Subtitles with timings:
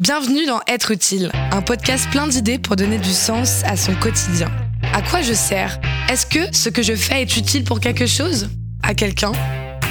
[0.00, 4.46] Bienvenue dans Être utile, un podcast plein d'idées pour donner du sens à son quotidien.
[4.92, 5.80] À quoi je sers?
[6.08, 8.48] Est-ce que ce que je fais est utile pour quelque chose?
[8.84, 9.32] À quelqu'un?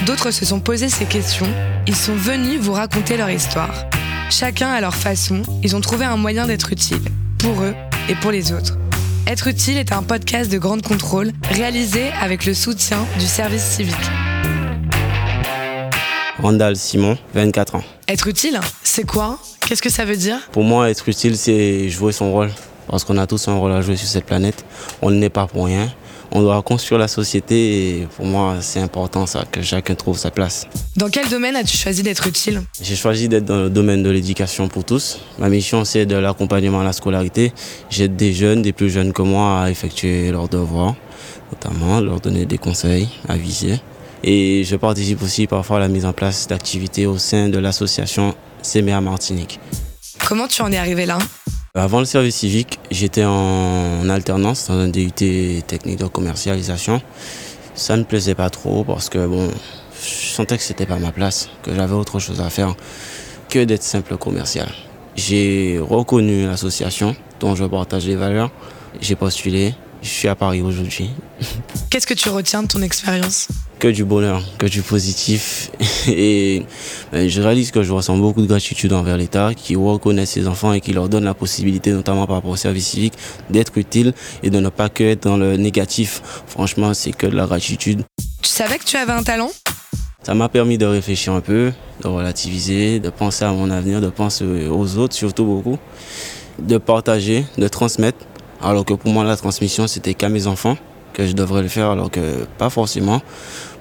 [0.06, 1.46] D'autres se sont posés ces questions.
[1.86, 3.84] Ils sont venus vous raconter leur histoire.
[4.30, 7.02] Chacun à leur façon, ils ont trouvé un moyen d'être utile,
[7.38, 7.74] pour eux
[8.08, 8.78] et pour les autres.
[9.26, 13.94] Être utile est un podcast de grande contrôle réalisé avec le soutien du service civique.
[16.40, 17.84] Randall Simon, 24 ans.
[18.06, 19.38] Être utile, c'est quoi?
[19.66, 20.38] Qu'est-ce que ça veut dire?
[20.52, 22.50] Pour moi, être utile, c'est jouer son rôle.
[22.88, 24.64] Parce qu'on a tous un rôle à jouer sur cette planète.
[25.02, 25.92] On n'est pas pour rien.
[26.30, 30.30] On doit construire la société et pour moi, c'est important ça, que chacun trouve sa
[30.30, 30.66] place.
[30.96, 32.62] Dans quel domaine as-tu choisi d'être utile?
[32.80, 35.20] J'ai choisi d'être dans le domaine de l'éducation pour tous.
[35.38, 37.52] Ma mission, c'est de l'accompagnement à la scolarité.
[37.90, 40.94] J'aide des jeunes, des plus jeunes que moi, à effectuer leurs devoirs,
[41.50, 43.80] notamment leur donner des conseils à viser.
[44.24, 48.34] Et je participe aussi parfois à la mise en place d'activités au sein de l'association
[48.62, 49.60] CMA Martinique.
[50.26, 51.18] Comment tu en es arrivé là?
[51.74, 57.00] Avant le service civique, j'étais en alternance dans un DUT technique de commercialisation.
[57.74, 59.48] Ça ne me plaisait pas trop parce que bon,
[60.02, 62.74] je sentais que c'était pas ma place, que j'avais autre chose à faire
[63.48, 64.68] que d'être simple commercial.
[65.14, 68.50] J'ai reconnu l'association dont je partage les valeurs.
[69.00, 69.74] J'ai postulé.
[70.02, 71.10] Je suis à Paris aujourd'hui.
[71.90, 73.48] Qu'est-ce que tu retiens de ton expérience?
[73.78, 75.70] Que du bonheur, que du positif.
[76.08, 76.64] Et
[77.12, 80.72] ben, je réalise que je ressens beaucoup de gratitude envers l'État qui reconnaît ses enfants
[80.72, 83.14] et qui leur donne la possibilité, notamment par rapport au service civique,
[83.50, 84.12] d'être utile
[84.42, 86.22] et de ne pas que être dans le négatif.
[86.46, 88.02] Franchement, c'est que de la gratitude.
[88.42, 89.50] Tu savais que tu avais un talent?
[90.22, 91.72] Ça m'a permis de réfléchir un peu,
[92.02, 95.78] de relativiser, de penser à mon avenir, de penser aux autres surtout beaucoup,
[96.58, 98.18] de partager, de transmettre.
[98.60, 100.76] Alors que pour moi, la transmission, c'était qu'à mes enfants
[101.18, 103.20] que je devrais le faire alors que pas forcément.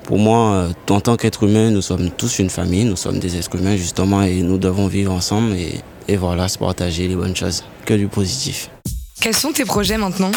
[0.03, 3.37] Pour moi, euh, en tant qu'être humain, nous sommes tous une famille, nous sommes des
[3.37, 5.75] êtres humains justement et nous devons vivre ensemble et,
[6.07, 8.71] et voilà, se partager les bonnes choses, que du positif.
[9.21, 10.31] Quels sont tes projets maintenant?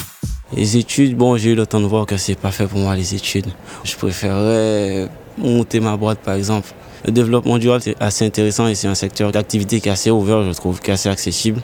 [0.54, 2.94] Les études, bon, j'ai eu le temps de voir que c'est pas fait pour moi
[2.96, 3.46] les études.
[3.84, 5.08] Je préférerais
[5.39, 6.68] monter ma boîte par exemple.
[7.06, 10.42] Le développement durable c'est assez intéressant et c'est un secteur d'activité qui est assez ouvert,
[10.42, 11.62] je trouve, qui est assez accessible.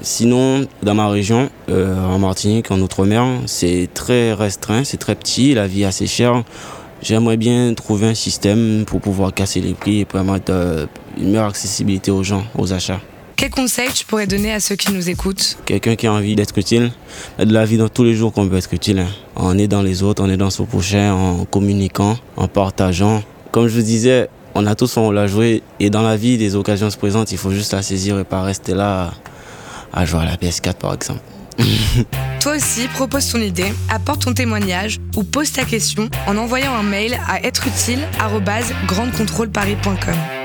[0.00, 5.54] Sinon, dans ma région, euh, en Martinique, en Outre-mer, c'est très restreint, c'est très petit,
[5.54, 6.44] la vie est assez chère.
[7.02, 10.86] J'aimerais bien trouver un système pour pouvoir casser les prix et permettre euh,
[11.16, 13.00] une meilleure accessibilité aux gens, aux achats.
[13.36, 15.58] Quel conseil tu pourrais donner à ceux qui nous écoutent?
[15.64, 16.90] Quelqu'un qui a envie d'être utile,
[17.38, 18.98] de la vie dans tous les jours qu'on peut être utile.
[18.98, 19.08] Hein.
[19.36, 23.22] En aidant les autres, en aidant son prochain, en communiquant, en partageant.
[23.52, 26.36] Comme je vous disais, on a tous son rôle à jouer et dans la vie,
[26.36, 29.12] des occasions se présentent, il faut juste la saisir et pas rester là
[29.92, 31.20] à jouer à la PS4 par exemple.
[32.40, 36.84] Toi aussi, propose ton idée, apporte ton témoignage ou pose ta question en envoyant un
[36.84, 40.37] mail à êtreutile@grandecontrôleparis.com.